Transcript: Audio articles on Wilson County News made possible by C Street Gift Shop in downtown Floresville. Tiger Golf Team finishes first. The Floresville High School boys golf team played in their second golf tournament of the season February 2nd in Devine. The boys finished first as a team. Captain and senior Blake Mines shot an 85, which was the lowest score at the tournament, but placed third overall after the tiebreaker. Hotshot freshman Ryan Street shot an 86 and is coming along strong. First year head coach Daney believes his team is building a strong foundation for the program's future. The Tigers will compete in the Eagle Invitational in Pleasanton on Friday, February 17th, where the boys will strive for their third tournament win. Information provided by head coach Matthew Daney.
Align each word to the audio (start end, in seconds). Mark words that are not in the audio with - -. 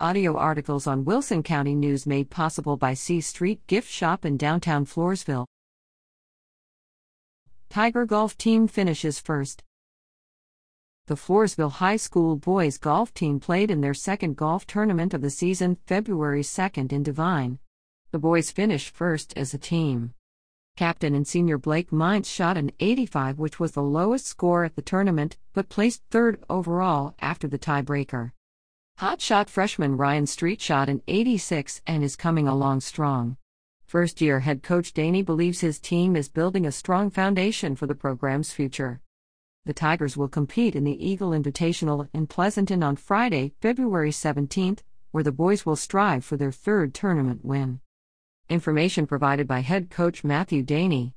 Audio 0.00 0.36
articles 0.36 0.88
on 0.88 1.04
Wilson 1.04 1.44
County 1.44 1.72
News 1.72 2.04
made 2.04 2.28
possible 2.28 2.76
by 2.76 2.94
C 2.94 3.20
Street 3.20 3.64
Gift 3.68 3.88
Shop 3.88 4.24
in 4.24 4.36
downtown 4.36 4.84
Floresville. 4.84 5.46
Tiger 7.70 8.04
Golf 8.04 8.36
Team 8.36 8.66
finishes 8.66 9.20
first. 9.20 9.62
The 11.06 11.14
Floresville 11.14 11.70
High 11.70 11.94
School 11.94 12.34
boys 12.34 12.76
golf 12.76 13.14
team 13.14 13.38
played 13.38 13.70
in 13.70 13.82
their 13.82 13.94
second 13.94 14.36
golf 14.36 14.66
tournament 14.66 15.14
of 15.14 15.22
the 15.22 15.30
season 15.30 15.76
February 15.86 16.42
2nd 16.42 16.92
in 16.92 17.04
Devine. 17.04 17.60
The 18.10 18.18
boys 18.18 18.50
finished 18.50 18.92
first 18.92 19.32
as 19.36 19.54
a 19.54 19.58
team. 19.58 20.12
Captain 20.76 21.14
and 21.14 21.24
senior 21.24 21.56
Blake 21.56 21.92
Mines 21.92 22.28
shot 22.28 22.56
an 22.56 22.72
85, 22.80 23.38
which 23.38 23.60
was 23.60 23.70
the 23.72 23.82
lowest 23.82 24.26
score 24.26 24.64
at 24.64 24.74
the 24.74 24.82
tournament, 24.82 25.36
but 25.52 25.68
placed 25.68 26.02
third 26.10 26.42
overall 26.50 27.14
after 27.20 27.46
the 27.46 27.60
tiebreaker. 27.60 28.32
Hotshot 29.00 29.48
freshman 29.48 29.96
Ryan 29.96 30.24
Street 30.24 30.60
shot 30.60 30.88
an 30.88 31.02
86 31.08 31.82
and 31.84 32.04
is 32.04 32.14
coming 32.14 32.46
along 32.46 32.80
strong. 32.80 33.36
First 33.84 34.20
year 34.20 34.38
head 34.40 34.62
coach 34.62 34.92
Daney 34.92 35.20
believes 35.20 35.60
his 35.60 35.80
team 35.80 36.14
is 36.14 36.28
building 36.28 36.64
a 36.64 36.70
strong 36.70 37.10
foundation 37.10 37.74
for 37.74 37.88
the 37.88 37.96
program's 37.96 38.52
future. 38.52 39.00
The 39.64 39.72
Tigers 39.72 40.16
will 40.16 40.28
compete 40.28 40.76
in 40.76 40.84
the 40.84 41.04
Eagle 41.04 41.30
Invitational 41.30 42.08
in 42.14 42.28
Pleasanton 42.28 42.84
on 42.84 42.94
Friday, 42.94 43.54
February 43.60 44.10
17th, 44.10 44.80
where 45.10 45.24
the 45.24 45.32
boys 45.32 45.66
will 45.66 45.74
strive 45.74 46.24
for 46.24 46.36
their 46.36 46.52
third 46.52 46.94
tournament 46.94 47.44
win. 47.44 47.80
Information 48.48 49.08
provided 49.08 49.48
by 49.48 49.60
head 49.60 49.90
coach 49.90 50.22
Matthew 50.22 50.62
Daney. 50.62 51.14